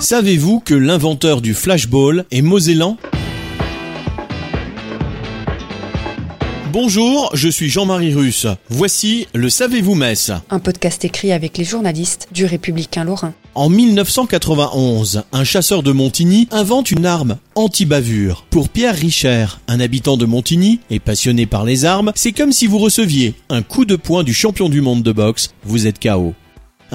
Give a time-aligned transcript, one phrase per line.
[0.00, 2.96] Savez-vous que l'inventeur du flashball est mosellan?
[6.72, 8.48] Bonjour, je suis Jean-Marie Russe.
[8.68, 13.32] Voici le Savez-vous Metz Un podcast écrit avec les journalistes du Républicain Lorrain.
[13.54, 18.44] En 1991, un chasseur de Montigny invente une arme anti-bavure.
[18.50, 22.66] Pour Pierre Richer, un habitant de Montigny et passionné par les armes, c'est comme si
[22.66, 26.34] vous receviez un coup de poing du champion du monde de boxe, vous êtes KO.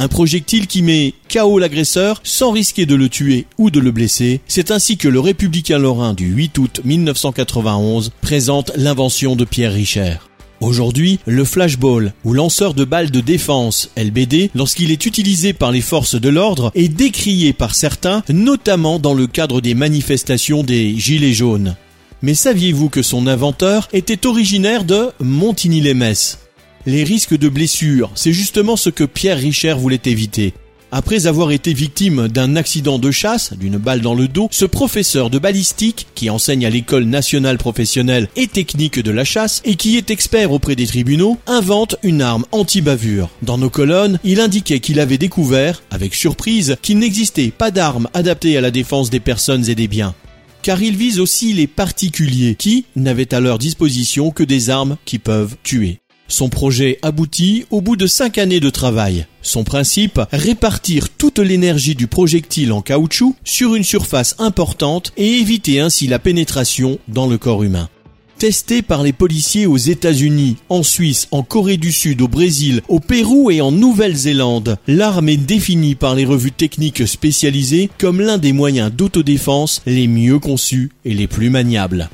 [0.02, 4.40] Un projectile qui met KO l'agresseur sans risquer de le tuer ou de le blesser.
[4.48, 10.14] C'est ainsi que le républicain lorrain du 8 août 1991 présente l'invention de Pierre Richer.
[10.62, 15.82] Aujourd'hui, le flashball, ou lanceur de balles de défense, LBD, lorsqu'il est utilisé par les
[15.82, 21.34] forces de l'ordre, est décrié par certains, notamment dans le cadre des manifestations des Gilets
[21.34, 21.76] jaunes.
[22.22, 26.38] Mais saviez-vous que son inventeur était originaire de Montigny-les-Metz
[26.86, 30.54] les risques de blessure, c'est justement ce que Pierre Richer voulait éviter.
[30.92, 35.30] Après avoir été victime d'un accident de chasse, d'une balle dans le dos, ce professeur
[35.30, 39.98] de balistique, qui enseigne à l'école nationale professionnelle et technique de la chasse et qui
[39.98, 43.30] est expert auprès des tribunaux, invente une arme anti-bavure.
[43.44, 48.58] Dans nos colonnes, il indiquait qu'il avait découvert, avec surprise, qu'il n'existait pas d'arme adaptée
[48.58, 50.16] à la défense des personnes et des biens.
[50.64, 55.20] Car il vise aussi les particuliers qui n'avaient à leur disposition que des armes qui
[55.20, 56.00] peuvent tuer.
[56.30, 59.26] Son projet aboutit au bout de cinq années de travail.
[59.42, 65.80] Son principe, répartir toute l'énergie du projectile en caoutchouc sur une surface importante et éviter
[65.80, 67.90] ainsi la pénétration dans le corps humain.
[68.38, 73.02] Testé par les policiers aux États-Unis, en Suisse, en Corée du Sud, au Brésil, au
[73.02, 78.54] Pérou et en Nouvelle-Zélande, l'arme est définie par les revues techniques spécialisées comme l'un des
[78.54, 82.10] moyens d'autodéfense les mieux conçus et les plus maniables.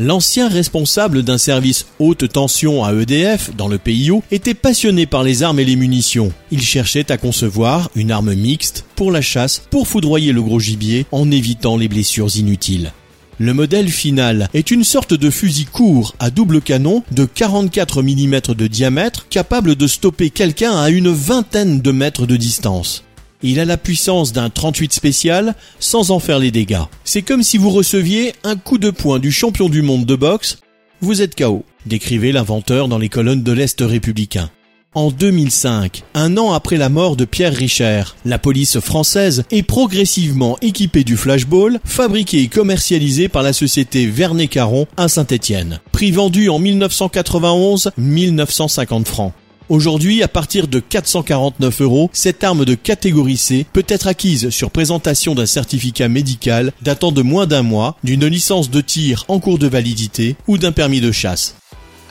[0.00, 5.44] L'ancien responsable d'un service haute tension à EDF dans le PIO était passionné par les
[5.44, 6.32] armes et les munitions.
[6.50, 11.06] Il cherchait à concevoir une arme mixte pour la chasse pour foudroyer le gros gibier
[11.12, 12.92] en évitant les blessures inutiles.
[13.38, 18.40] Le modèle final est une sorte de fusil court à double canon de 44 mm
[18.52, 23.04] de diamètre capable de stopper quelqu'un à une vingtaine de mètres de distance.
[23.46, 26.86] Il a la puissance d'un 38 spécial sans en faire les dégâts.
[27.04, 30.60] C'est comme si vous receviez un coup de poing du champion du monde de boxe.
[31.02, 34.48] Vous êtes KO, décrivait l'inventeur dans les colonnes de l'Est républicain.
[34.94, 40.56] En 2005, un an après la mort de Pierre Richer, la police française est progressivement
[40.62, 45.80] équipée du flashball, fabriqué et commercialisé par la société Vernet-Caron à Saint-Étienne.
[45.92, 49.34] Prix vendu en 1991, 1950 francs.
[49.70, 54.70] Aujourd'hui, à partir de 449 euros, cette arme de catégorie C peut être acquise sur
[54.70, 59.58] présentation d'un certificat médical datant de moins d'un mois, d'une licence de tir en cours
[59.58, 61.56] de validité ou d'un permis de chasse.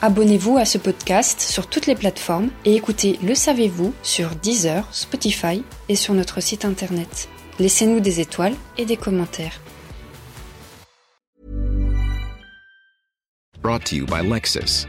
[0.02, 5.62] Abonnez-vous à ce podcast sur toutes les plateformes et écoutez Le Savez-vous sur Deezer, Spotify
[5.88, 7.28] et sur notre site internet.
[7.60, 9.60] Laissez-nous des étoiles et des commentaires.
[13.62, 14.88] Brought to you by Lexus.